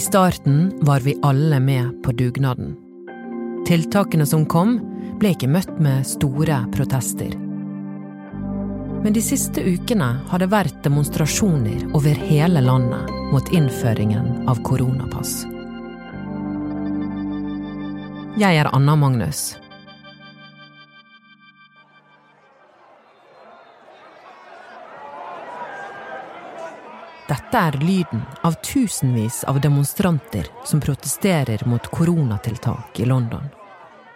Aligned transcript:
starten 0.00 0.72
var 0.80 1.00
vi 1.00 1.18
alle 1.22 1.60
med 1.60 2.02
på 2.02 2.12
dugnaden. 2.12 2.76
Tiltakene 3.66 4.26
som 4.26 4.46
kom, 4.46 4.78
ble 5.20 5.34
ikke 5.34 5.50
møtt 5.50 5.72
med 5.82 6.06
store 6.08 6.62
protester. 6.74 7.34
Men 9.00 9.14
de 9.16 9.22
siste 9.24 9.62
ukene 9.64 10.10
har 10.28 10.42
det 10.42 10.50
vært 10.52 10.82
demonstrasjoner 10.84 11.86
over 11.96 12.16
hele 12.28 12.60
landet 12.64 13.08
mot 13.32 13.52
innføringen 13.52 14.48
av 14.50 14.60
koronapass. 14.66 15.42
Jeg 18.40 18.60
er 18.60 18.68
Anna 18.72 18.96
Magnus. 18.96 19.54
Dette 27.30 27.58
er 27.62 27.76
lyden 27.78 28.24
av 28.42 28.56
tusenvis 28.66 29.44
av 29.46 29.60
demonstranter 29.62 30.48
som 30.66 30.80
protesterer 30.82 31.62
mot 31.66 31.84
koronatiltak 31.86 32.98
i 33.00 33.04
London. 33.06 33.44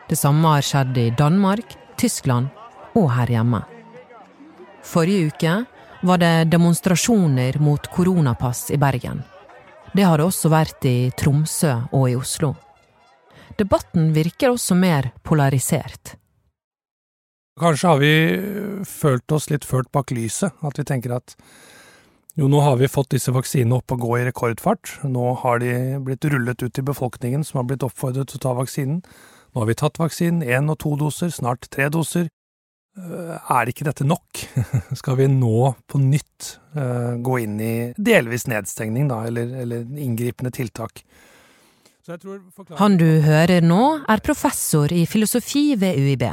Det 0.08 0.16
samme 0.18 0.56
har 0.56 0.64
skjedd 0.66 0.98
i 0.98 1.12
Danmark, 1.14 1.76
Tyskland 1.96 2.50
og 2.98 3.12
her 3.14 3.30
hjemme. 3.30 3.60
Forrige 4.82 5.28
uke 5.30 5.52
var 6.02 6.18
det 6.18 6.50
demonstrasjoner 6.50 7.60
mot 7.62 7.86
koronapass 7.94 8.66
i 8.74 8.80
Bergen. 8.82 9.22
Det 9.94 10.02
har 10.02 10.18
det 10.18 10.26
også 10.26 10.50
vært 10.50 10.84
i 10.90 11.12
Tromsø 11.14 11.70
og 11.94 12.08
i 12.10 12.16
Oslo. 12.18 12.50
Debatten 13.54 14.10
virker 14.16 14.50
også 14.56 14.74
mer 14.74 15.12
polarisert. 15.22 16.16
Kanskje 17.62 17.92
har 17.92 18.02
vi 18.02 18.14
følt 18.90 19.32
oss 19.32 19.46
litt 19.54 19.62
ført 19.64 19.92
bak 19.94 20.10
lyset. 20.10 20.50
At 20.66 20.82
vi 20.82 20.84
tenker 20.88 21.14
at 21.20 21.36
jo, 22.34 22.48
nå 22.50 22.60
har 22.64 22.78
vi 22.80 22.90
fått 22.90 23.12
disse 23.14 23.30
vaksinene 23.34 23.78
opp 23.78 23.94
og 23.94 24.00
gå 24.02 24.16
i 24.18 24.24
rekordfart. 24.26 24.96
Nå 25.06 25.34
har 25.44 25.60
de 25.62 25.74
blitt 26.02 26.26
rullet 26.26 26.64
ut 26.64 26.72
til 26.74 26.86
befolkningen 26.86 27.46
som 27.46 27.60
har 27.60 27.68
blitt 27.70 27.84
oppfordret 27.86 28.32
til 28.32 28.40
å 28.40 28.44
ta 28.48 28.54
vaksinen. 28.58 29.04
Nå 29.54 29.62
har 29.62 29.68
vi 29.70 29.76
tatt 29.78 30.00
vaksinen, 30.02 30.42
én 30.42 30.72
og 30.72 30.80
to 30.82 30.96
doser, 30.98 31.30
snart 31.30 31.68
tre 31.70 31.86
doser. 31.94 32.26
Eh, 32.98 33.50
er 33.54 33.70
ikke 33.70 33.86
dette 33.86 34.06
nok? 34.06 34.42
Skal 35.00 35.20
vi 35.22 35.28
nå 35.30 35.70
på 35.90 35.98
nytt 36.02 36.56
uh, 36.74 37.14
gå 37.22 37.38
inn 37.44 37.54
i 37.62 37.74
delvis 37.94 38.48
nedstengning, 38.50 39.06
da, 39.10 39.22
eller, 39.30 39.54
eller 39.62 39.86
inngripende 40.02 40.50
tiltak? 40.54 41.04
Han 42.82 42.98
du 43.00 43.08
hører 43.24 43.64
nå, 43.64 43.82
er 44.10 44.26
professor 44.26 44.90
i 44.92 45.06
filosofi 45.08 45.70
ved 45.80 46.02
UiB, 46.02 46.26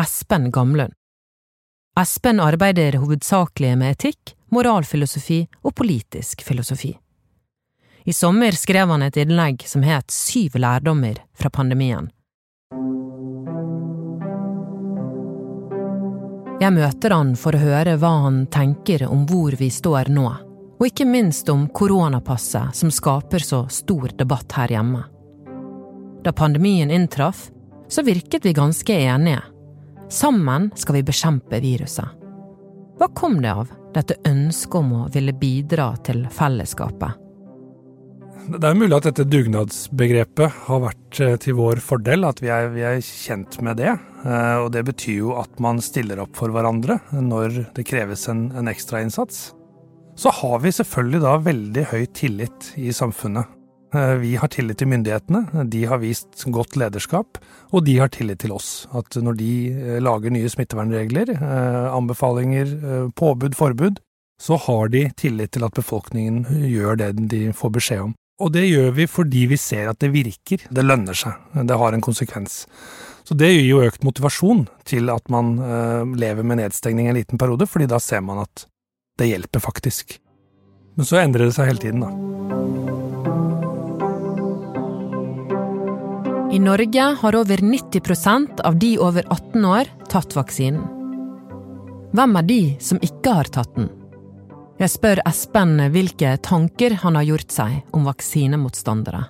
Espen 0.00 0.52
Gamlund. 0.54 0.94
Espen 2.00 2.40
arbeider 2.40 2.92
hovedsakelig 2.96 3.74
med 3.76 3.92
etikk 3.92 4.30
moralfilosofi 4.48 5.42
og 5.60 5.74
politisk 5.76 6.40
filosofi. 6.40 6.94
I 8.04 8.12
sommer 8.16 8.56
skrev 8.56 8.88
han 8.88 9.04
et 9.04 9.18
innlegg 9.20 9.66
som 9.68 9.84
het 9.84 10.08
Syv 10.08 10.56
lærdommer 10.56 11.20
fra 11.36 11.50
pandemien. 11.52 12.08
Jeg 16.64 16.72
møter 16.72 17.12
han 17.12 17.36
for 17.36 17.52
å 17.52 17.60
høre 17.60 17.98
hva 18.00 18.14
han 18.24 18.46
tenker 18.48 19.04
om 19.10 19.26
hvor 19.28 19.52
vi 19.60 19.68
står 19.68 20.08
nå, 20.16 20.26
og 20.80 20.88
ikke 20.88 21.04
minst 21.04 21.52
om 21.52 21.68
koronapasset 21.76 22.72
som 22.72 22.88
skaper 22.88 23.44
så 23.44 23.66
stor 23.68 24.16
debatt 24.16 24.56
her 24.56 24.78
hjemme. 24.78 25.04
Da 26.24 26.32
pandemien 26.32 26.88
inntraff, 26.88 27.50
så 27.92 28.00
virket 28.00 28.48
vi 28.48 28.56
ganske 28.56 28.96
enige. 28.96 29.42
Sammen 30.12 30.68
skal 30.76 31.00
vi 31.00 31.06
bekjempe 31.08 31.62
viruset. 31.64 32.18
Hva 33.00 33.08
kom 33.16 33.40
det 33.40 33.52
av? 33.52 33.70
dette 33.94 34.18
ønsket 34.28 34.78
om 34.80 34.94
å 34.96 35.02
ville 35.12 35.34
bidra 35.36 35.92
til 36.06 36.24
fellesskapet. 36.32 37.18
Det 38.42 38.66
er 38.66 38.74
mulig 38.74 38.96
at 38.96 39.06
dette 39.06 39.28
dugnadsbegrepet 39.30 40.64
har 40.66 40.80
vært 40.82 41.20
eh, 41.22 41.36
til 41.38 41.54
vår 41.60 41.78
fordel, 41.84 42.26
at 42.26 42.40
vi 42.42 42.50
er, 42.50 42.72
vi 42.74 42.82
er, 42.88 42.98
kjent 42.98 43.60
med 43.62 43.78
det. 43.78 43.92
Eh, 44.26 44.56
og 44.64 44.72
det 44.74 44.82
betyr 44.88 45.20
jo 45.20 45.36
at 45.38 45.60
man 45.62 45.78
stiller 45.84 46.24
opp 46.24 46.34
for 46.40 46.50
hverandre 46.50 46.98
når 47.14 47.60
det 47.76 47.86
kreves 47.86 48.26
en, 48.32 48.48
en 48.58 48.70
ekstrainnsats. 48.72 49.52
Så 50.18 50.32
har 50.42 50.58
vi 50.64 50.74
selvfølgelig 50.74 51.22
da 51.22 51.36
veldig 51.44 51.86
høy 51.92 52.02
tillit 52.18 52.72
i 52.80 52.90
samfunnet. 52.96 53.46
Eh, 53.94 54.14
vi 54.14 54.36
har 54.40 54.48
tillit 54.48 54.78
til 54.80 54.88
myndighetene, 54.88 55.66
de 55.68 55.82
har 55.84 56.00
vist 56.00 56.46
godt 56.48 56.78
lederskap, 56.80 57.36
og 57.72 57.84
de 57.84 57.98
har 58.00 58.08
tillit 58.12 58.40
til 58.40 58.54
oss. 58.56 58.86
At 58.96 59.18
når 59.20 59.36
de 59.36 59.52
eh, 59.68 59.98
lager 60.00 60.32
nye 60.32 60.48
smittevernregler, 60.48 61.34
eh, 61.36 61.88
anbefalinger, 61.92 62.72
påbud, 63.18 63.56
forbud, 63.58 64.00
så 64.40 64.56
har 64.64 64.88
de 64.94 65.04
tillit 65.16 65.52
til 65.52 65.66
at 65.66 65.76
befolkningen 65.76 66.46
gjør 66.66 66.98
det 67.02 67.12
de 67.30 67.44
får 67.54 67.74
beskjed 67.76 68.04
om. 68.08 68.14
Og 68.42 68.50
det 68.54 68.64
gjør 68.64 68.90
vi 68.96 69.06
fordi 69.06 69.44
vi 69.52 69.58
ser 69.60 69.92
at 69.92 70.00
det 70.02 70.10
virker, 70.14 70.64
det 70.72 70.82
lønner 70.82 71.14
seg, 71.14 71.36
det 71.68 71.76
har 71.78 71.94
en 71.94 72.02
konsekvens. 72.02 72.64
Så 73.22 73.36
det 73.38 73.52
gir 73.52 73.68
jo 73.68 73.84
økt 73.84 74.02
motivasjon 74.02 74.64
til 74.88 75.12
at 75.14 75.30
man 75.30 75.54
lever 76.18 76.42
med 76.42 76.58
nedstengning 76.58 77.12
en 77.12 77.20
liten 77.20 77.38
periode, 77.38 77.68
fordi 77.70 77.86
da 77.92 78.00
ser 78.02 78.24
man 78.24 78.42
at 78.42 78.66
det 79.20 79.30
hjelper 79.30 79.62
faktisk. 79.62 80.18
Men 80.98 81.06
så 81.06 81.22
endrer 81.22 81.46
det 81.46 81.54
seg 81.54 81.70
hele 81.70 81.84
tiden, 81.84 82.02
da. 82.02 82.91
I 86.52 86.58
Norge 86.58 87.00
har 87.00 87.34
over 87.34 87.56
90% 87.56 88.60
av 88.60 88.74
de 88.78 88.98
over 89.00 89.24
18 89.32 89.64
år 89.64 89.88
tatt 90.12 90.34
vaksinen. 90.36 90.82
Hvem 92.12 92.36
er 92.36 92.44
de 92.44 92.58
som 92.76 93.00
ikke 93.00 93.32
har 93.38 93.48
tatt 93.48 93.72
den? 93.78 93.86
Jeg 94.76 94.92
spør 94.92 95.22
Espen 95.24 95.80
hvilke 95.94 96.34
tanker 96.44 96.98
han 97.00 97.16
har 97.16 97.24
gjort 97.24 97.54
seg 97.56 97.96
om 97.96 98.04
vaksinemotstandere. 98.04 99.22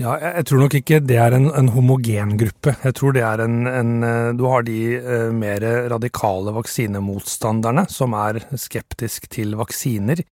Ja, 0.00 0.16
jeg 0.38 0.46
tror 0.48 0.64
nok 0.64 0.78
ikke 0.80 1.02
det 1.04 1.20
er 1.20 1.36
en, 1.36 1.50
en 1.52 1.68
homogen 1.74 2.32
gruppe. 2.40 2.78
Jeg 2.80 2.96
tror 2.96 3.12
det 3.18 3.26
er 3.26 3.44
en, 3.44 3.60
en 3.68 3.94
Du 4.40 4.46
har 4.48 4.64
de 4.64 4.80
eh, 4.96 5.28
mer 5.36 5.66
radikale 5.92 6.56
vaksinemotstanderne 6.56 7.84
som 7.92 8.16
er 8.16 8.40
skeptisk 8.56 9.28
til 9.36 9.52
vaksiner. 9.60 10.24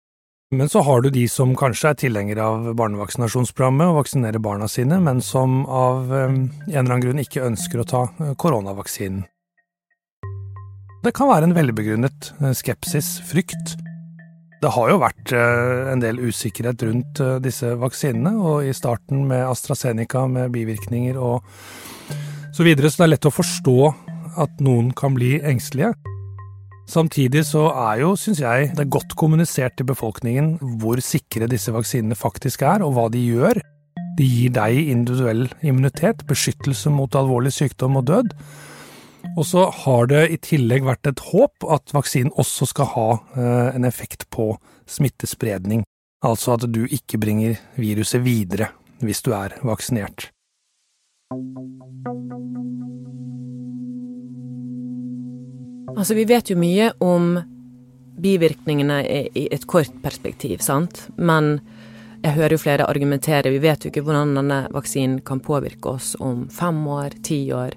Men 0.50 0.68
så 0.68 0.80
har 0.80 1.00
du 1.00 1.10
de 1.10 1.26
som 1.28 1.50
kanskje 1.56 1.90
er 1.90 1.96
tilhengere 2.00 2.44
av 2.44 2.70
barnevaksinasjonsprogrammet 2.78 3.90
og 3.90 3.98
vaksinerer 3.98 4.40
barna 4.40 4.64
sine, 4.70 4.96
men 5.04 5.20
som 5.20 5.66
av 5.68 6.08
eh, 6.08 6.24
en 6.24 6.46
eller 6.70 6.86
annen 6.86 7.04
grunn 7.04 7.20
ikke 7.20 7.44
ønsker 7.44 7.82
å 7.82 7.88
ta 7.88 8.00
eh, 8.16 8.32
koronavaksinen. 8.40 9.26
Det 11.04 11.12
kan 11.14 11.28
være 11.28 11.50
en 11.50 11.54
velbegrunnet 11.56 12.30
eh, 12.40 12.56
skepsis, 12.56 13.18
frykt. 13.28 13.76
Det 14.62 14.72
har 14.72 14.88
jo 14.90 14.98
vært 14.98 15.30
en 15.30 16.00
del 16.02 16.16
usikkerhet 16.18 16.80
rundt 16.82 17.20
disse 17.44 17.76
vaksinene, 17.78 18.32
og 18.42 18.66
i 18.66 18.72
starten 18.74 19.20
med 19.28 19.44
AstraZeneca 19.46 20.24
med 20.26 20.50
bivirkninger 20.56 21.14
og 21.14 21.44
så 22.56 22.66
videre, 22.66 22.90
så 22.90 23.04
det 23.04 23.06
er 23.06 23.12
lett 23.12 23.28
å 23.30 23.36
forstå 23.36 23.76
at 24.42 24.58
noen 24.64 24.90
kan 24.98 25.14
bli 25.14 25.36
engstelige. 25.38 25.92
Samtidig 26.88 27.42
så 27.44 27.66
er 27.68 28.00
jo, 28.00 28.14
syns 28.16 28.40
jeg, 28.40 28.70
det 28.72 28.86
er 28.86 28.94
godt 28.94 29.12
kommunisert 29.20 29.74
til 29.76 29.88
befolkningen 29.90 30.54
hvor 30.80 31.00
sikre 31.04 31.48
disse 31.50 31.72
vaksinene 31.74 32.16
faktisk 32.16 32.64
er, 32.64 32.84
og 32.84 32.94
hva 32.96 33.08
de 33.12 33.20
gjør. 33.20 33.60
De 34.16 34.24
gir 34.24 34.54
deg 34.56 34.88
individuell 34.94 35.44
immunitet, 35.60 36.24
beskyttelse 36.26 36.90
mot 36.90 37.12
alvorlig 37.18 37.52
sykdom 37.54 38.00
og 38.00 38.08
død. 38.08 38.32
Og 39.36 39.44
så 39.46 39.66
har 39.84 40.08
det 40.08 40.24
i 40.32 40.40
tillegg 40.42 40.86
vært 40.88 41.10
et 41.10 41.22
håp 41.28 41.68
at 41.68 41.92
vaksinen 41.94 42.32
også 42.40 42.70
skal 42.72 42.90
ha 42.94 43.08
eh, 43.36 43.76
en 43.76 43.84
effekt 43.84 44.24
på 44.34 44.54
smittespredning. 44.88 45.84
Altså 46.24 46.56
at 46.56 46.66
du 46.72 46.86
ikke 46.88 47.20
bringer 47.20 47.60
viruset 47.76 48.24
videre 48.24 48.72
hvis 49.04 49.20
du 49.22 49.34
er 49.36 49.54
vaksinert. 49.62 50.30
Altså, 55.96 56.14
vi 56.14 56.26
vet 56.28 56.50
jo 56.50 56.56
mye 56.58 56.90
om 57.04 57.36
bivirkningene 58.18 59.02
i 59.06 59.46
et 59.50 59.66
kort 59.70 59.92
perspektiv, 60.02 60.60
sant, 60.64 61.06
men 61.16 61.58
jeg 62.24 62.34
hører 62.34 62.56
jo 62.56 62.62
flere 62.62 62.88
argumentere, 62.90 63.52
vi 63.54 63.62
vet 63.62 63.84
jo 63.84 63.92
ikke 63.92 64.02
hvordan 64.06 64.34
denne 64.36 64.64
vaksinen 64.74 65.20
kan 65.26 65.40
påvirke 65.40 65.94
oss 65.94 66.16
om 66.18 66.48
fem 66.50 66.80
år, 66.90 67.14
ti 67.22 67.44
år. 67.54 67.76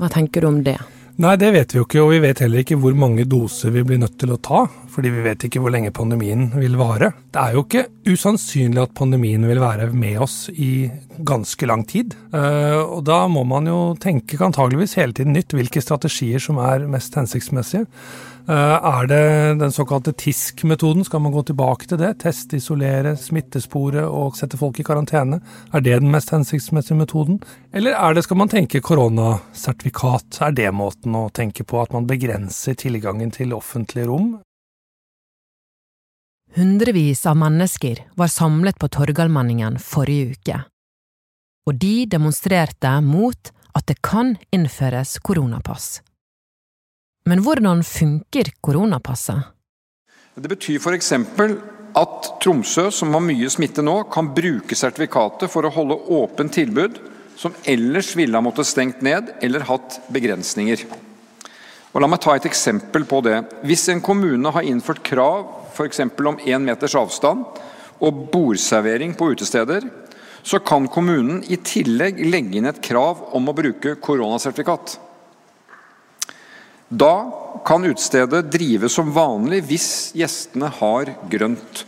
Hva 0.00 0.08
tenker 0.08 0.40
du 0.40 0.48
om 0.48 0.62
det? 0.64 0.78
Nei, 1.20 1.34
det 1.36 1.50
vet 1.52 1.72
vi 1.74 1.76
jo 1.76 1.84
ikke, 1.84 2.00
og 2.00 2.14
vi 2.14 2.18
vet 2.22 2.38
heller 2.40 2.62
ikke 2.62 2.78
hvor 2.80 2.94
mange 2.96 3.26
doser 3.28 3.74
vi 3.74 3.82
blir 3.84 3.98
nødt 4.00 4.14
til 4.22 4.30
å 4.32 4.38
ta. 4.40 4.62
Fordi 4.88 5.10
vi 5.12 5.24
vet 5.26 5.44
ikke 5.44 5.60
hvor 5.60 5.72
lenge 5.74 5.92
pandemien 5.92 6.46
vil 6.54 6.78
vare. 6.80 7.10
Det 7.28 7.42
er 7.42 7.58
jo 7.58 7.64
ikke 7.66 7.82
usannsynlig 8.08 8.80
at 8.80 8.94
pandemien 8.96 9.44
vil 9.44 9.60
være 9.60 9.90
med 9.92 10.16
oss 10.24 10.38
i 10.48 10.88
ganske 11.28 11.68
lang 11.68 11.84
tid. 11.84 12.16
Eh, 12.32 12.80
og 12.80 13.04
da 13.04 13.18
må 13.28 13.44
man 13.44 13.68
jo 13.68 13.78
tenke 14.00 14.40
antageligvis 14.40 14.96
hele 14.96 15.12
tiden 15.16 15.36
nytt 15.36 15.52
hvilke 15.52 15.82
strategier 15.84 16.40
som 16.40 16.62
er 16.64 16.88
mest 16.88 17.20
hensiktsmessige. 17.20 17.84
Eh, 18.48 18.86
er 18.86 19.06
det 19.06 19.58
den 19.60 19.72
såkalte 19.72 20.12
TISK-metoden, 20.12 21.04
skal 21.04 21.20
man 21.20 21.32
gå 21.32 21.42
tilbake 21.42 21.86
til 21.86 22.00
det? 22.00 22.14
Teste, 22.24 22.56
isolere, 22.56 23.14
smittespore 23.16 24.06
og 24.08 24.36
sette 24.38 24.58
folk 24.60 24.80
i 24.80 24.86
karantene. 24.86 25.40
Er 25.72 25.84
det 25.84 26.00
den 26.00 26.10
mest 26.10 26.32
hensiktsmessige 26.34 26.98
metoden? 26.98 27.40
Eller 27.72 27.94
er 27.94 28.14
det, 28.16 28.24
skal 28.24 28.40
man 28.40 28.48
tenke 28.48 28.80
koronasertifikat? 28.80 30.40
Er 30.48 30.56
det 30.56 30.70
måten 30.72 31.14
å 31.14 31.28
tenke 31.28 31.64
på, 31.64 31.82
at 31.82 31.92
man 31.92 32.08
begrenser 32.08 32.78
tilgangen 32.80 33.30
til 33.30 33.54
offentlige 33.54 34.08
rom? 34.08 34.38
Hundrevis 36.56 37.26
av 37.30 37.36
mennesker 37.38 38.06
var 38.18 38.26
samlet 38.26 38.78
på 38.80 38.88
Torgallmenningen 38.90 39.78
forrige 39.78 40.34
uke, 40.34 40.56
og 41.68 41.76
de 41.78 41.94
demonstrerte 42.10 42.96
mot 43.06 43.52
at 43.78 43.86
det 43.86 44.00
kan 44.02 44.34
innføres 44.50 45.20
koronapass. 45.22 46.00
Men 47.28 47.42
hvordan 47.44 47.82
funker 47.84 48.52
koronapasset? 48.64 49.42
Det 50.34 50.48
betyr 50.48 50.94
eksempel 50.94 51.58
at 51.98 52.28
Tromsø, 52.40 52.88
som 52.94 53.12
har 53.12 53.24
mye 53.24 53.50
smitte 53.50 53.82
nå, 53.82 53.96
kan 54.12 54.30
bruke 54.34 54.76
sertifikatet 54.78 55.50
for 55.50 55.66
å 55.66 55.74
holde 55.74 55.98
åpent 56.16 56.54
tilbud 56.54 57.00
som 57.40 57.54
ellers 57.68 58.12
ville 58.16 58.36
ha 58.36 58.44
måttet 58.44 58.68
stengt 58.68 59.02
ned 59.02 59.32
eller 59.42 59.64
hatt 59.68 59.98
begrensninger. 60.12 60.84
Og 61.90 62.02
La 62.04 62.06
meg 62.06 62.20
ta 62.22 62.36
et 62.36 62.46
eksempel 62.46 63.06
på 63.08 63.18
det. 63.26 63.40
Hvis 63.66 63.88
en 63.90 64.02
kommune 64.04 64.52
har 64.54 64.66
innført 64.66 65.02
krav 65.02 65.42
f.eks. 65.74 66.04
om 66.04 66.38
én 66.38 66.62
meters 66.62 66.94
avstand 66.94 67.44
og 68.00 68.26
bordservering 68.32 69.16
på 69.18 69.32
utesteder, 69.32 69.88
så 70.42 70.60
kan 70.64 70.86
kommunen 70.88 71.42
i 71.48 71.58
tillegg 71.60 72.20
legge 72.30 72.60
inn 72.60 72.70
et 72.70 72.80
krav 72.84 73.26
om 73.36 73.50
å 73.50 73.56
bruke 73.56 73.96
koronasertifikat. 74.00 74.96
Da 76.90 77.60
kan 77.64 77.84
utstedet 77.84 78.50
drive 78.50 78.88
som 78.90 79.12
vanlig 79.14 79.60
hvis 79.68 79.88
gjestene 80.18 80.66
har 80.74 81.12
grønt 81.30 81.84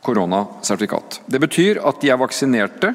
koronasertifikat. 0.00 1.20
Det 1.26 1.40
betyr 1.42 1.82
at 1.84 2.00
de 2.00 2.08
er 2.08 2.16
vaksinerte, 2.16 2.94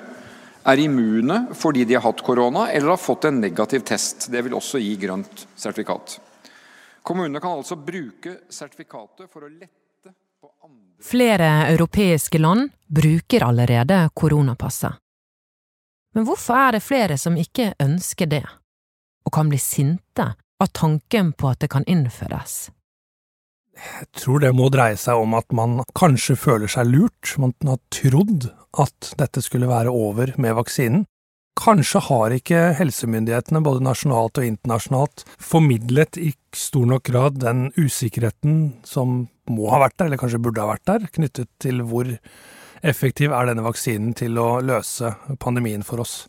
er 0.65 0.81
immune 0.81 1.37
fordi 1.53 1.83
de 1.85 1.93
har 1.99 2.07
hatt 2.07 2.23
korona 2.25 2.65
eller 2.71 2.95
har 2.95 3.01
fått 3.01 3.27
en 3.29 3.37
negativ 3.43 3.85
test. 3.85 4.31
Det 4.33 4.41
vil 4.41 4.57
også 4.57 4.81
gi 4.81 4.95
grønt 4.97 5.45
sertifikat. 5.53 6.17
Kommunene 7.05 7.41
kan 7.43 7.59
altså 7.59 7.77
bruke 7.77 8.39
sertifikatet 8.49 9.29
for 9.29 9.45
å 9.45 9.51
lette 9.51 10.09
på 10.41 10.49
andre 10.63 11.05
Flere 11.05 11.49
europeiske 11.69 12.41
land 12.41 12.71
bruker 12.87 13.45
allerede 13.45 14.07
koronapasset. 14.15 14.95
Men 16.17 16.25
hvorfor 16.25 16.57
er 16.57 16.77
det 16.77 16.85
flere 16.85 17.17
som 17.17 17.37
ikke 17.37 17.75
ønsker 17.81 18.29
det, 18.31 18.45
og 19.25 19.33
kan 19.35 19.49
bli 19.51 19.59
sinte 19.61 20.31
av 20.63 20.71
tanken 20.73 21.33
på 21.37 21.51
at 21.51 21.61
det 21.63 21.71
kan 21.73 21.85
innføres? 21.89 22.71
Jeg 23.73 24.09
tror 24.17 24.43
det 24.43 24.53
må 24.55 24.69
dreie 24.73 24.97
seg 24.99 25.19
om 25.19 25.33
at 25.37 25.49
man 25.55 25.79
kanskje 25.97 26.37
føler 26.37 26.69
seg 26.69 26.91
lurt. 26.91 27.33
Man 27.41 27.55
har 27.65 27.81
trodd 27.93 28.51
at 28.79 29.13
dette 29.19 29.41
skulle 29.43 29.69
være 29.69 29.93
over 29.93 30.35
med 30.41 30.55
vaksinen, 30.57 31.07
Kanskje 31.53 31.99
har 32.07 32.33
ikke 32.33 32.59
helsemyndighetene, 32.79 33.61
både 33.61 33.83
nasjonalt 33.85 34.39
og 34.41 34.47
internasjonalt, 34.47 35.23
formidlet 35.37 36.17
i 36.17 36.31
stor 36.57 36.87
nok 36.89 37.05
grad 37.05 37.37
den 37.43 37.67
usikkerheten 37.77 38.81
som 38.87 39.27
må 39.53 39.69
ha 39.69 39.83
vært 39.83 39.99
der, 39.99 40.09
eller 40.09 40.21
kanskje 40.21 40.41
burde 40.41 40.63
ha 40.63 40.71
vært 40.71 40.87
der, 40.89 41.05
knyttet 41.13 41.51
til 41.61 41.85
hvor 41.85 42.09
effektiv 42.81 43.35
er 43.37 43.51
denne 43.51 43.65
vaksinen 43.67 44.15
til 44.17 44.41
å 44.41 44.57
løse 44.65 45.13
pandemien 45.39 45.85
for 45.85 46.01
oss. 46.01 46.23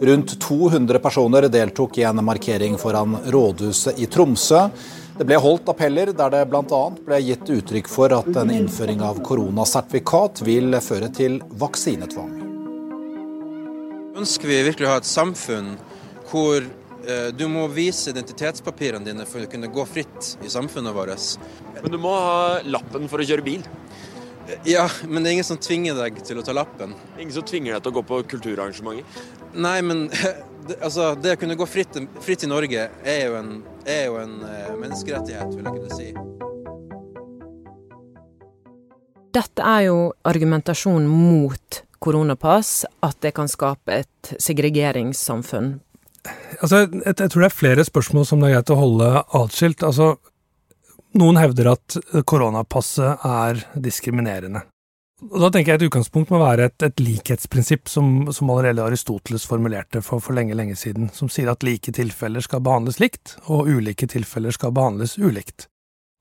Rundt 0.00 0.40
200 0.40 0.98
personer 0.98 1.48
deltok 1.48 1.98
i 1.98 2.02
en 2.08 2.24
markering 2.24 2.78
foran 2.78 3.16
rådhuset 3.26 3.98
i 4.00 4.06
Tromsø. 4.06 4.66
Det 5.18 5.26
ble 5.28 5.36
holdt 5.36 5.68
appeller 5.68 6.12
der 6.16 6.32
det 6.32 6.44
bl.a. 6.48 6.82
ble 7.04 7.18
gitt 7.20 7.50
uttrykk 7.52 7.90
for 7.92 8.12
at 8.16 8.30
en 8.40 8.52
innføring 8.54 9.02
av 9.04 9.18
koronasertifikat 9.26 10.40
vil 10.46 10.78
føre 10.80 11.10
til 11.12 11.40
vaksinetvang. 11.60 12.30
Ønsker 14.20 14.48
vi 14.48 14.62
virkelig 14.64 14.88
å 14.88 14.94
ha 14.94 15.02
et 15.02 15.08
samfunn 15.08 15.74
hvor 16.30 16.64
eh, 16.64 17.28
du 17.36 17.44
må 17.52 17.66
vise 17.74 18.14
identitetspapirene 18.14 19.06
dine 19.06 19.26
for 19.28 19.44
å 19.44 19.50
kunne 19.50 19.68
gå 19.72 19.84
fritt 19.88 20.34
i 20.40 20.52
samfunnet 20.52 20.96
vårt? 20.96 21.36
Men 21.82 21.92
du 21.92 22.00
må 22.00 22.14
ha 22.16 22.60
lappen 22.64 23.08
for 23.10 23.20
å 23.20 23.28
kjøre 23.28 23.44
bil. 23.44 23.66
Ja, 24.66 24.88
men 25.06 25.22
det 25.22 25.30
er 25.30 25.38
ingen 25.38 25.46
som 25.46 25.60
tvinger 25.60 26.00
deg 26.00 26.18
til 26.26 26.40
å 26.40 26.44
ta 26.46 26.54
lappen. 26.56 26.96
Ingen 27.20 27.34
som 27.36 27.46
tvinger 27.46 27.76
deg 27.76 27.84
til 27.84 27.92
å 27.92 27.98
gå 28.00 28.06
på 28.08 28.22
kulturarrangementer. 28.32 29.04
Nei, 29.54 29.82
men 29.82 30.06
altså, 30.84 31.14
det 31.18 31.34
å 31.34 31.40
kunne 31.40 31.58
gå 31.58 31.66
fritt, 31.66 31.98
fritt 32.22 32.44
i 32.46 32.50
Norge 32.50 32.88
er 33.02 33.20
jo 33.26 33.36
en, 33.40 33.52
er 33.88 34.06
jo 34.08 34.18
en 34.20 34.36
uh, 34.44 34.72
menneskerettighet, 34.78 35.54
vil 35.56 35.66
jeg 35.66 35.74
kunne 35.78 35.98
si. 35.98 36.10
Dette 39.30 39.62
er 39.62 39.86
jo 39.86 39.98
argumentasjon 40.26 41.06
mot 41.06 41.82
koronapass, 42.02 42.84
at 43.04 43.20
det 43.22 43.34
kan 43.36 43.50
skape 43.50 44.00
et 44.02 44.32
segregeringssamfunn. 44.40 45.76
Altså, 46.60 46.82
jeg, 46.82 47.04
jeg, 47.06 47.30
tror 47.30 47.44
det 47.44 47.50
er 47.50 47.54
flere 47.54 47.86
spørsmål 47.86 48.26
som 48.28 48.42
det 48.42 48.50
er 48.50 48.58
greit 48.58 48.72
å 48.74 48.80
holde 48.80 49.12
atskilt. 49.38 49.84
Altså, 49.86 50.14
noen 51.20 51.38
hevder 51.40 51.72
at 51.74 51.96
koronapasset 52.28 53.24
er 53.26 53.64
diskriminerende. 53.74 54.64
Da 55.20 55.50
tenker 55.52 55.74
jeg 55.74 55.80
et 55.80 55.86
utgangspunkt 55.90 56.30
må 56.32 56.38
være 56.40 56.70
et, 56.70 56.82
et 56.86 57.00
likhetsprinsipp 57.02 57.90
som, 57.92 58.30
som, 58.32 58.48
allerede 58.48 58.86
Aristoteles 58.86 59.44
formulerte 59.44 60.00
for, 60.00 60.22
for 60.24 60.32
lenge, 60.36 60.56
lenge 60.56 60.78
siden, 60.80 61.10
som 61.12 61.28
sier 61.28 61.50
at 61.52 61.66
like 61.66 61.92
tilfeller 61.92 62.40
skal 62.44 62.62
behandles 62.64 63.00
likt, 63.02 63.34
og 63.44 63.68
ulike 63.68 64.08
tilfeller 64.08 64.56
skal 64.56 64.72
behandles 64.72 65.18
ulikt. 65.20 65.66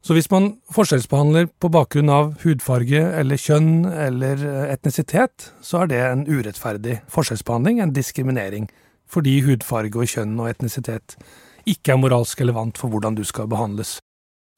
Så 0.03 0.15
hvis 0.15 0.29
man 0.31 0.53
forskjellsbehandler 0.75 1.47
på 1.59 1.71
bakgrunn 1.71 2.11
av 2.11 2.33
hudfarge 2.43 3.01
eller 3.19 3.39
kjønn 3.39 3.87
eller 3.87 4.43
etnisitet, 4.71 5.49
så 5.63 5.83
er 5.83 5.91
det 5.91 6.03
en 6.03 6.27
urettferdig 6.27 7.01
forskjellsbehandling, 7.11 7.79
en 7.79 7.95
diskriminering, 7.95 8.69
fordi 9.07 9.39
hudfarge 9.47 9.99
og 9.99 10.11
kjønn 10.11 10.37
og 10.39 10.51
etnisitet 10.51 11.17
ikke 11.67 11.95
er 11.95 12.03
moralsk 12.03 12.39
relevant 12.43 12.79
for 12.79 12.91
hvordan 12.91 13.15
du 13.19 13.25
skal 13.27 13.47
behandles. 13.51 13.97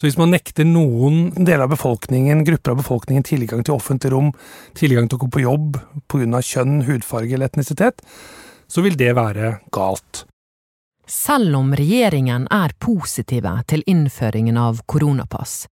Så 0.01 0.07
hvis 0.07 0.18
man 0.18 0.31
nekter 0.33 0.65
noen 0.65 1.27
deler 1.45 1.68
av 1.68 1.75
befolkningen, 1.75 2.39
grupper 2.42 2.74
av 2.74 2.80
befolkningen 2.80 3.21
tilgang 3.21 3.59
til 3.62 3.75
offentlig 3.75 4.09
rom, 4.09 4.31
tilgang 4.74 5.06
til 5.06 5.19
å 5.19 5.21
gå 5.21 5.27
på 5.36 5.44
jobb 5.44 5.75
pga. 6.09 6.39
kjønn, 6.42 6.80
hudfarge 6.88 7.36
eller 7.38 7.51
etnisitet, 7.51 8.01
så 8.65 8.81
vil 8.81 8.98
det 8.98 9.12
være 9.13 9.59
galt. 9.69 10.24
Selv 11.06 11.53
om 11.59 11.69
regjeringen 11.77 12.48
er 12.50 12.74
positive 12.81 13.51
til 13.69 13.83
innføringen 13.86 14.57
av 14.57 14.80
koronapass, 14.89 15.68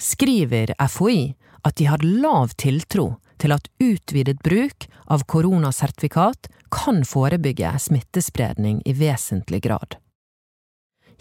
skriver 0.00 0.72
FHI 0.80 1.34
at 1.68 1.76
de 1.76 1.90
har 1.90 2.00
lav 2.00 2.54
tiltro 2.56 3.18
til 3.36 3.52
at 3.52 3.68
utvidet 3.84 4.40
bruk 4.40 4.88
av 5.12 5.26
koronasertifikat 5.28 6.48
kan 6.72 7.04
forebygge 7.04 7.76
smittespredning 7.84 8.80
i 8.88 8.96
vesentlig 8.96 9.60
grad. 9.68 9.98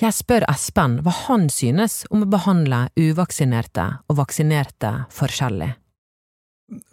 Jeg 0.01 0.16
spør 0.16 0.45
Espen 0.50 0.98
hva 1.06 1.13
han 1.28 1.48
synes 1.54 2.01
om 2.10 2.25
å 2.25 2.30
behandle 2.30 2.88
uvaksinerte 2.98 3.86
og 4.10 4.17
vaksinerte 4.17 4.94
forskjellig. 5.13 5.74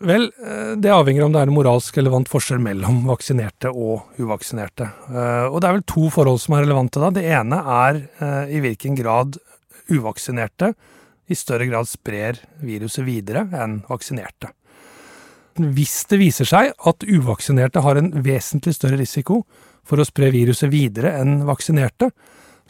Vel, 0.05 0.27
eh, 0.45 0.75
det 0.77 0.93
avhenger 0.93 1.25
om 1.25 1.33
det 1.33 1.41
er 1.41 1.49
en 1.49 1.57
moralsk 1.57 1.97
relevant 1.97 2.29
forskjell 2.29 2.61
mellom 2.61 3.05
vaksinerte 3.09 3.71
og 3.73 4.19
uvaksinerte. 4.21 4.91
Eh, 5.09 5.47
og 5.49 5.61
det 5.61 5.69
er 5.69 5.77
vel 5.79 5.87
to 5.89 6.11
forhold 6.13 6.41
som 6.43 6.57
er 6.57 6.67
relevante 6.67 7.01
da. 7.01 7.13
Det 7.15 7.25
ene 7.25 7.61
er 7.61 8.01
eh, 8.21 8.57
i 8.59 8.61
hvilken 8.61 8.99
grad 8.99 9.39
uvaksinerte 9.91 10.75
i 11.31 11.39
større 11.39 11.69
grad 11.71 11.89
sprer 11.89 12.43
viruset 12.61 13.07
videre 13.07 13.47
enn 13.63 13.81
vaksinerte. 13.89 14.51
Hvis 15.61 16.03
det 16.11 16.19
viser 16.21 16.49
seg 16.49 16.75
at 16.75 17.07
uvaksinerte 17.07 17.83
har 17.85 17.99
en 18.01 18.13
vesentlig 18.25 18.75
større 18.77 19.01
risiko 19.01 19.43
for 19.87 20.01
å 20.01 20.07
spre 20.07 20.31
viruset 20.35 20.71
videre 20.73 21.15
enn 21.21 21.41
vaksinerte, 21.49 22.11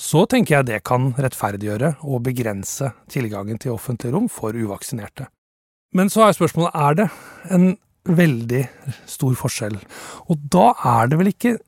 så 0.01 0.25
tenker 0.31 0.57
jeg 0.57 0.69
det 0.71 0.81
kan 0.89 1.11
rettferdiggjøre 1.13 1.99
og 2.09 2.23
begrense 2.25 2.93
tilgangen 3.13 3.61
til 3.61 3.75
offentlig 3.75 4.15
rom 4.15 4.31
for 4.33 4.57
uvaksinerte. 4.57 5.29
Men 5.93 6.09
så 6.13 6.25
er 6.25 6.37
spørsmålet 6.37 6.77
er 6.79 6.97
det 7.03 7.09
en 7.53 7.67
veldig 8.09 8.63
stor 9.11 9.35
forskjell, 9.37 9.77
og 10.33 10.47
da 10.53 10.71
er 10.89 11.11
det 11.11 11.19
vel 11.21 11.33
ikke 11.35 11.59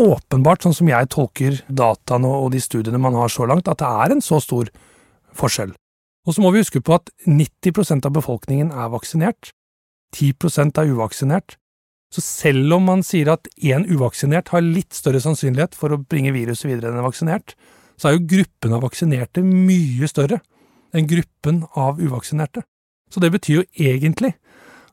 åpenbart, 0.00 0.64
sånn 0.64 0.76
som 0.76 0.88
jeg 0.88 1.10
tolker 1.12 1.58
dataene 1.68 2.30
og 2.32 2.52
de 2.54 2.62
studiene 2.64 3.00
man 3.02 3.18
har 3.18 3.28
så 3.28 3.44
langt, 3.44 3.68
at 3.68 3.82
det 3.82 3.90
er 3.90 4.14
en 4.14 4.24
så 4.24 4.38
stor 4.40 4.70
forskjell. 5.36 5.74
Og 6.24 6.36
så 6.36 6.44
må 6.44 6.52
vi 6.54 6.62
huske 6.62 6.80
på 6.80 6.94
at 6.96 7.10
90% 7.26 8.06
av 8.08 8.14
befolkningen 8.14 8.70
er 8.72 8.92
vaksinert, 8.94 9.50
10% 10.16 10.80
er 10.80 10.94
uvaksinert, 10.94 11.58
så 12.12 12.24
selv 12.24 12.76
om 12.76 12.88
man 12.88 13.04
sier 13.04 13.32
at 13.32 13.48
én 13.56 13.84
uvaksinert 13.88 14.52
har 14.52 14.64
litt 14.64 14.92
større 14.96 15.20
sannsynlighet 15.24 15.76
for 15.76 15.92
å 15.92 16.00
bringe 16.00 16.34
viruset 16.34 16.68
videre 16.68 16.92
enn 16.92 17.00
en 17.00 17.08
vaksinert, 17.08 17.56
så 18.02 18.10
er 18.10 18.16
jo 18.16 18.26
gruppen 18.32 18.72
av 18.74 18.82
vaksinerte 18.82 19.44
mye 19.46 20.08
større 20.10 20.40
enn 20.92 21.06
gruppen 21.06 21.60
av 21.78 22.00
uvaksinerte. 22.02 22.64
Så 23.12 23.22
det 23.22 23.30
betyr 23.30 23.60
jo 23.60 23.68
egentlig 23.78 24.32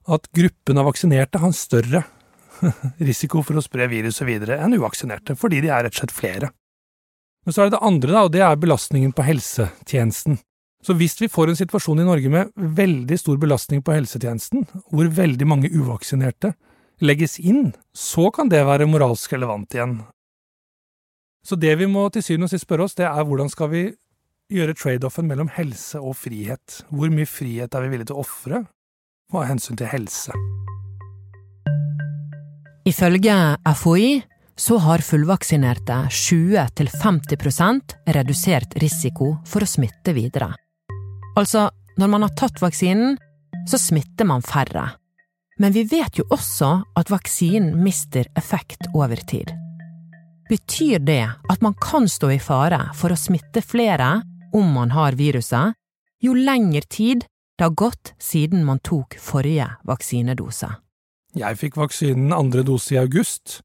at 0.09 0.27
gruppen 0.35 0.77
av 0.77 0.85
vaksinerte 0.91 1.41
har 1.41 1.49
en 1.49 1.57
større 1.57 2.03
risiko 3.09 3.41
for 3.45 3.57
å 3.57 3.63
spre 3.65 3.87
viruset 3.89 4.27
videre 4.27 4.59
enn 4.61 4.75
uvaksinerte, 4.77 5.33
fordi 5.39 5.63
de 5.65 5.71
er 5.73 5.87
rett 5.87 5.95
og 5.95 6.03
slett 6.03 6.13
flere. 6.13 6.51
Men 7.47 7.55
så 7.55 7.63
er 7.63 7.69
det 7.69 7.79
det 7.79 7.87
andre, 7.89 8.13
da, 8.13 8.21
og 8.27 8.31
det 8.35 8.45
er 8.45 8.61
belastningen 8.61 9.15
på 9.17 9.25
helsetjenesten. 9.25 10.37
Så 10.85 10.93
hvis 10.99 11.17
vi 11.19 11.31
får 11.31 11.49
en 11.49 11.59
situasjon 11.59 12.03
i 12.03 12.07
Norge 12.07 12.29
med 12.31 12.53
veldig 12.55 13.17
stor 13.19 13.39
belastning 13.41 13.81
på 13.83 13.95
helsetjenesten, 13.95 14.67
hvor 14.93 15.09
veldig 15.17 15.47
mange 15.49 15.71
uvaksinerte 15.73 16.53
legges 17.01 17.39
inn, 17.39 17.71
så 17.95 18.29
kan 18.35 18.51
det 18.51 18.61
være 18.67 18.87
moralsk 18.91 19.33
relevant 19.33 19.73
igjen. 19.73 19.97
Så 21.45 21.55
det 21.55 21.75
vi 21.79 21.87
må 21.87 22.07
til 22.11 22.23
syvende 22.25 22.49
og 22.49 22.53
sist 22.53 22.67
spørre 22.67 22.85
oss, 22.87 22.97
det 22.99 23.07
er 23.07 23.25
hvordan 23.25 23.49
skal 23.51 23.71
vi 23.71 23.83
gjøre 24.49 24.75
trade-offen 24.77 25.27
mellom 25.29 25.51
helse 25.55 26.01
og 26.01 26.17
frihet. 26.17 26.81
Hvor 26.89 27.11
mye 27.13 27.29
frihet 27.29 27.75
er 27.75 27.85
vi 27.85 27.91
villige 27.93 28.09
til 28.11 28.17
å 28.17 28.25
ofre 28.25 28.63
av 29.33 29.45
hensyn 29.49 29.77
til 29.79 29.91
helse? 29.91 30.33
Ifølge 32.89 33.35
FHI 33.77 34.11
så 34.59 34.79
har 34.83 35.03
fullvaksinerte 35.05 36.01
20–50% 36.11 37.95
redusert 38.15 38.75
risiko 38.81 39.35
for 39.47 39.63
å 39.63 39.69
smitte 39.69 40.15
videre. 40.17 40.49
Altså, 41.39 41.69
når 41.99 42.11
man 42.11 42.25
har 42.25 42.33
tatt 42.39 42.59
vaksinen, 42.63 43.15
så 43.69 43.79
smitter 43.79 44.27
man 44.27 44.43
færre. 44.43 44.89
Men 45.59 45.75
vi 45.75 45.85
vet 45.87 46.19
jo 46.19 46.25
også 46.33 46.71
at 46.99 47.11
vaksinen 47.11 47.77
mister 47.83 48.27
effekt 48.39 48.89
over 48.95 49.19
tid. 49.29 49.51
Betyr 50.49 50.99
det 51.05 51.23
at 51.45 51.61
man 51.61 51.75
kan 51.77 52.07
stå 52.09 52.31
i 52.33 52.39
fare 52.41 52.87
for 52.97 53.13
å 53.13 53.17
smitte 53.19 53.61
flere 53.61 54.23
om 54.57 54.71
man 54.73 54.95
har 54.95 55.13
viruset, 55.19 55.75
jo 56.25 56.33
lengre 56.33 56.81
tid 56.89 57.27
det 57.59 57.67
har 57.67 57.75
gått 57.77 58.15
siden 58.17 58.63
man 58.65 58.79
tok 58.81 59.17
forrige 59.21 59.67
vaksinedose. 59.85 60.71
Jeg 61.37 61.59
fikk 61.59 61.77
vaksinen 61.77 62.33
andre 62.33 62.63
dose 62.65 62.95
i 62.95 63.01
august. 63.01 63.59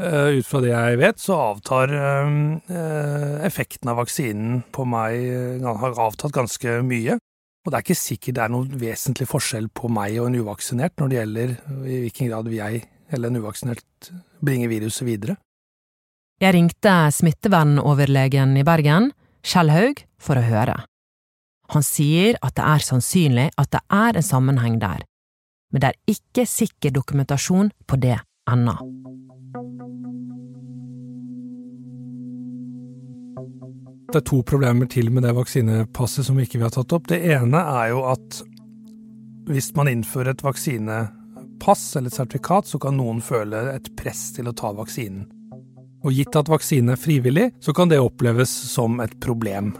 Uh, 0.00 0.40
ut 0.40 0.48
fra 0.48 0.62
det 0.64 0.72
jeg 0.72 0.98
vet, 0.98 1.20
så 1.22 1.36
avtar 1.52 1.92
uh, 1.94 3.44
effekten 3.46 3.92
av 3.92 4.00
vaksinen 4.00 4.62
på 4.74 4.88
meg 4.88 5.62
har 5.62 6.00
avtatt 6.08 6.34
ganske 6.34 6.80
mye. 6.88 7.20
Og 7.62 7.70
det 7.70 7.78
er 7.78 7.86
ikke 7.86 8.00
sikkert 8.00 8.40
det 8.40 8.42
er 8.42 8.54
noen 8.56 8.74
vesentlig 8.80 9.28
forskjell 9.30 9.70
på 9.70 9.92
meg 9.92 10.18
og 10.18 10.32
en 10.32 10.40
uvaksinert 10.42 10.98
når 10.98 11.12
det 11.12 11.18
gjelder 11.20 11.54
i 11.86 12.02
hvilken 12.08 12.32
grad 12.32 12.50
jeg 12.56 12.82
eller 13.12 13.30
en 13.30 13.42
uvaksinert 13.44 14.12
bringer 14.42 14.72
viruset 14.72 15.06
videre. 15.06 15.38
Jeg 16.42 16.56
ringte 16.56 16.92
smittevernoverlegen 17.14 18.56
i 18.58 18.64
Bergen, 18.66 19.12
Skjellhaug 19.46 20.00
for 20.18 20.34
å 20.34 20.42
høre. 20.42 20.72
Han 21.70 21.84
sier 21.86 22.34
at 22.42 22.56
det 22.56 22.64
er 22.66 22.82
sannsynlig 22.82 23.44
at 23.54 23.68
det 23.70 23.80
er 23.94 24.16
en 24.18 24.24
sammenheng 24.26 24.80
der, 24.82 25.04
men 25.70 25.84
det 25.84 25.92
er 25.92 26.16
ikke 26.16 26.42
sikker 26.50 26.90
dokumentasjon 26.96 27.70
på 27.86 27.98
det 28.02 28.16
ennå. 28.50 28.74
Det 34.10 34.18
er 34.18 34.26
to 34.26 34.40
problemer 34.42 34.90
til 34.90 35.12
med 35.14 35.22
det 35.22 35.36
vaksinepasset 35.36 36.26
som 36.26 36.40
ikke 36.42 36.58
vi 36.58 36.66
har 36.66 36.74
tatt 36.74 36.90
opp. 36.96 37.06
Det 37.12 37.20
ene 37.36 37.60
er 37.84 37.92
jo 37.92 38.02
at 38.10 38.40
hvis 39.46 39.70
man 39.78 39.92
innfører 39.92 40.34
et 40.34 40.42
vaksinepass 40.42 41.86
eller 42.00 42.10
et 42.10 42.18
sertifikat, 42.18 42.66
så 42.66 42.82
kan 42.82 42.98
noen 42.98 43.22
føle 43.22 43.62
et 43.76 43.92
press 43.94 44.32
til 44.34 44.50
å 44.50 44.56
ta 44.58 44.74
vaksinen. 44.74 45.30
Og 46.02 46.14
gitt 46.16 46.36
at 46.38 46.50
vaksine 46.50 46.94
er 46.94 47.00
frivillig, 47.00 47.50
så 47.62 47.74
kan 47.76 47.90
det 47.90 48.00
oppleves 48.02 48.50
som 48.50 49.00
et 49.04 49.14
problem. 49.22 49.72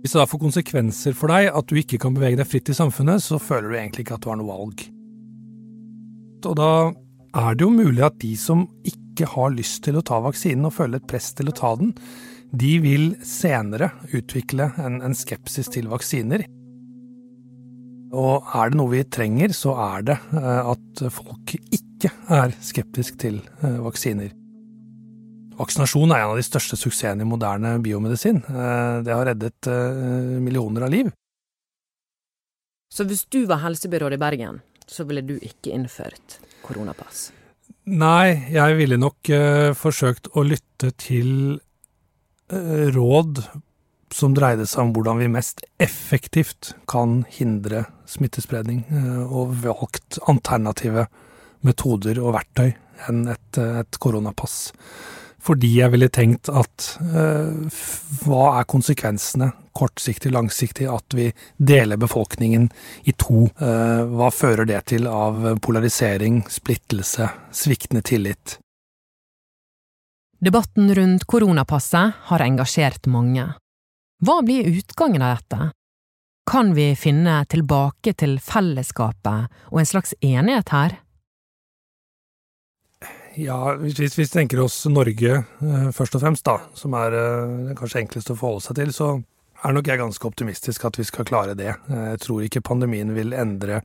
Hvis 0.00 0.14
det 0.14 0.20
da 0.20 0.28
får 0.30 0.42
konsekvenser 0.44 1.16
for 1.18 1.32
deg 1.32 1.50
at 1.50 1.66
du 1.68 1.80
ikke 1.80 1.98
kan 2.00 2.14
bevege 2.16 2.38
deg 2.38 2.48
fritt 2.48 2.70
i 2.70 2.76
samfunnet, 2.76 3.24
så 3.24 3.40
føler 3.42 3.68
du 3.68 3.76
egentlig 3.76 4.06
ikke 4.06 4.16
at 4.20 4.24
du 4.24 4.30
har 4.30 4.38
noe 4.40 4.52
valg. 4.52 4.86
Og 6.46 6.54
da 6.56 6.70
er 7.36 7.56
det 7.56 7.66
jo 7.66 7.72
mulig 7.74 8.04
at 8.06 8.20
de 8.22 8.32
som 8.38 8.64
ikke 8.86 9.28
har 9.32 9.52
lyst 9.56 9.82
til 9.84 9.98
å 9.98 10.04
ta 10.06 10.20
vaksinen 10.24 10.68
og 10.68 10.76
føler 10.76 11.00
et 11.00 11.08
press 11.10 11.32
til 11.36 11.50
å 11.50 11.56
ta 11.56 11.74
den, 11.80 11.92
de 12.56 12.76
vil 12.80 13.08
senere 13.26 13.90
utvikle 14.14 14.70
en, 14.80 15.00
en 15.04 15.16
skepsis 15.16 15.68
til 15.74 15.90
vaksiner. 15.90 16.46
Og 18.16 18.46
er 18.54 18.70
det 18.70 18.78
noe 18.78 18.94
vi 18.94 19.02
trenger, 19.10 19.52
så 19.56 19.74
er 19.90 20.06
det 20.12 20.20
eh, 20.38 20.72
at 20.72 21.06
folk 21.12 21.56
ikke 21.58 22.12
er 22.32 22.54
skeptisk 22.62 23.18
til 23.20 23.42
eh, 23.58 23.80
vaksiner. 23.82 24.30
Vaksinasjon 25.56 26.12
er 26.12 26.22
en 26.22 26.34
av 26.34 26.38
de 26.38 26.44
største 26.44 26.76
suksessene 26.76 27.24
i 27.24 27.28
moderne 27.28 27.76
biomedisin. 27.82 28.42
Eh, 28.44 28.98
det 29.06 29.14
har 29.14 29.24
reddet 29.30 29.68
eh, 29.72 30.36
millioner 30.42 30.86
av 30.86 30.92
liv. 30.92 31.10
Så 32.92 33.06
hvis 33.08 33.24
du 33.32 33.44
var 33.48 33.62
helsebyråd 33.64 34.16
i 34.16 34.20
Bergen, 34.20 34.60
så 34.86 35.04
ville 35.08 35.24
du 35.24 35.34
ikke 35.40 35.72
innført 35.74 36.38
koronapass? 36.64 37.30
Nei, 37.86 38.50
jeg 38.54 38.76
ville 38.78 38.98
nok 38.98 39.28
uh, 39.30 39.70
forsøkt 39.78 40.28
å 40.34 40.42
lytte 40.46 40.92
til 40.98 41.58
råd 42.46 43.40
som 44.14 44.34
dreide 44.36 44.68
seg 44.70 44.84
om 44.84 44.92
hvordan 44.94 45.18
vi 45.18 45.26
mest 45.34 45.64
effektivt 45.82 46.76
kan 46.86 47.24
hindre 47.26 47.80
smittespredning, 48.06 48.84
og 49.26 49.56
valgt 49.64 50.20
alternative 50.30 51.08
metoder 51.66 52.20
og 52.22 52.36
verktøy 52.36 52.68
enn 53.10 53.24
et, 53.34 53.58
et 53.58 53.98
koronapass 53.98 54.70
fordi 55.46 55.76
jeg 55.78 55.92
ville 55.94 56.08
tenkt 56.10 56.50
at 56.50 56.88
øh, 57.06 57.70
hva 58.24 58.42
er 58.58 58.66
konsekvensene, 58.68 59.52
kortsiktig, 59.76 60.32
langsiktig, 60.34 60.88
at 60.90 61.14
vi 61.14 61.28
deler 61.56 62.00
befolkningen 62.00 62.68
i 63.06 63.14
to? 63.14 63.46
Øh, 63.54 64.02
hva 64.16 64.30
fører 64.34 64.66
det 64.66 64.82
til 64.92 65.06
av 65.10 65.58
polarisering, 65.62 66.42
splittelse, 66.50 67.30
sviktende 67.54 68.02
tillit? 68.06 68.58
Debatten 70.42 70.90
rundt 70.94 71.24
koronapasset 71.24 72.28
har 72.28 72.44
engasjert 72.44 73.06
mange. 73.08 73.46
Hva 74.24 74.40
blir 74.44 74.68
utgangen 74.68 75.24
av 75.24 75.38
dette? 75.38 75.70
Kan 76.46 76.74
vi 76.76 76.92
finne 76.94 77.40
tilbake 77.50 78.12
til 78.20 78.36
fellesskapet 78.42 79.48
og 79.72 79.80
en 79.80 79.88
slags 79.88 80.14
enighet 80.20 80.70
her? 80.74 81.00
Ja, 83.36 83.74
hvis 83.76 84.16
vi 84.18 84.24
tenker 84.26 84.62
oss 84.64 84.78
Norge 84.88 85.32
eh, 85.44 85.88
først 85.92 86.14
og 86.16 86.22
fremst, 86.22 86.46
da, 86.48 86.56
som 86.74 86.94
er 86.96 87.12
eh, 87.12 87.74
kanskje 87.76 88.00
enklest 88.00 88.32
å 88.32 88.36
forholde 88.38 88.64
seg 88.64 88.78
til, 88.78 88.94
så 88.96 89.08
er 89.60 89.74
nok 89.76 89.90
jeg 89.90 90.00
ganske 90.00 90.28
optimistisk 90.28 90.86
at 90.88 90.96
vi 90.96 91.04
skal 91.04 91.28
klare 91.28 91.56
det. 91.58 91.74
Eh, 91.92 92.06
jeg 92.14 92.22
tror 92.24 92.46
ikke 92.46 92.64
pandemien 92.64 93.12
vil 93.16 93.36
endre 93.36 93.82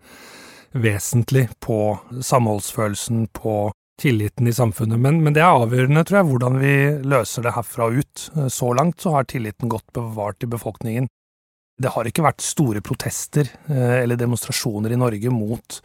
vesentlig 0.72 1.50
på 1.60 1.81
samholdsfølelsen, 2.24 3.25
på 3.36 3.55
tilliten 4.00 4.48
i 4.48 4.55
samfunnet. 4.55 5.01
Men, 5.03 5.20
men, 5.25 5.36
det 5.36 5.43
er 5.43 5.51
avgjørende, 5.51 6.05
tror 6.08 6.22
jeg, 6.22 6.29
hvordan 6.31 6.60
vi 6.62 6.75
løser 7.12 7.43
det 7.43 7.55
herfra 7.58 7.89
og 7.91 8.00
ut. 8.00 8.24
Så 8.55 8.72
langt 8.77 9.03
så 9.03 9.17
har 9.17 9.27
tilliten 9.27 9.70
godt 9.70 9.91
bevart 9.98 10.48
i 10.48 10.50
befolkningen. 10.50 11.12
Det 11.82 11.92
har 11.96 12.08
ikke 12.08 12.26
vært 12.26 12.44
store 12.46 12.82
protester 12.86 13.48
eh, 13.72 14.02
eller 14.04 14.20
demonstrasjoner 14.20 14.94
i 14.94 15.00
Norge 15.00 15.32
mot 15.34 15.80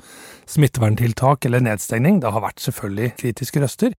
smitteverntiltak 0.50 1.47
eller 1.49 1.65
nedstengning. 1.65 2.21
Det 2.21 2.33
har 2.35 2.45
vært 2.45 2.61
selvfølgelig 2.65 3.15
kritiske 3.23 3.62
røster. 3.62 3.95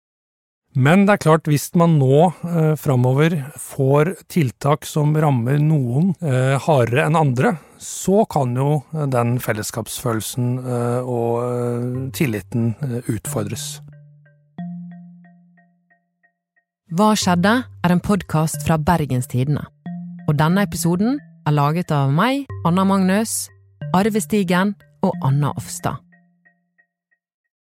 Men 0.78 1.08
det 1.08 1.16
er 1.16 1.24
klart, 1.24 1.48
hvis 1.50 1.72
man 1.80 1.96
nå 1.98 2.28
eh, 2.46 2.74
framover 2.78 3.34
får 3.58 4.14
tiltak 4.30 4.86
som 4.86 5.16
rammer 5.18 5.58
noen 5.64 6.12
eh, 6.22 6.54
hardere 6.62 7.08
enn 7.08 7.18
andre, 7.18 7.56
så 7.82 8.26
kan 8.30 8.54
jo 8.58 8.84
den 8.94 9.38
fellesskapsfølelsen 9.42 10.52
eh, 10.62 11.00
og 11.02 11.42
eh, 11.48 11.88
tilliten 12.18 12.76
eh, 12.84 13.00
utfordres. 13.16 13.80
Hva 16.94 17.10
skjedde? 17.20 17.56
er 17.88 17.94
en 17.96 18.04
podkast 18.04 18.62
fra 18.68 18.78
Bergenstidene. 18.78 19.66
Og 20.28 20.36
denne 20.40 20.64
episoden 20.68 21.18
er 21.48 21.56
laget 21.56 21.92
av 21.96 22.12
meg, 22.12 22.44
Anna 22.68 22.84
Magnus, 22.84 23.48
Arve 23.96 24.20
Stigen 24.20 24.76
og 25.06 25.16
Anna 25.24 25.54
Offstad. 25.56 26.07